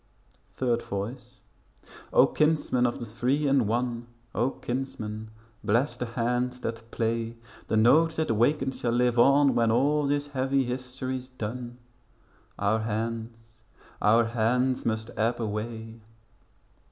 Third 0.55 0.81
Voice 0.81 1.41
O, 2.11 2.25
kinsmen 2.25 2.87
of 2.87 2.99
the 2.99 3.05
Three 3.05 3.45
in 3.47 3.67
One, 3.67 4.07
O, 4.33 4.49
kinsmen 4.49 5.29
bless 5.63 5.95
the 5.95 6.07
hands 6.07 6.59
that 6.61 6.89
play. 6.89 7.35
The 7.67 7.77
notes 7.77 8.15
they 8.15 8.23
waken 8.23 8.71
shall 8.71 8.93
live 8.93 9.19
on 9.19 9.53
When 9.53 9.69
all 9.69 10.07
this 10.07 10.29
heavy 10.29 10.63
history's 10.63 11.29
done. 11.29 11.77
Our 12.57 12.79
hands, 12.79 13.61
our 14.01 14.25
hands 14.25 14.87
must 14.87 15.11
ebb 15.17 15.39
away. 15.39 16.01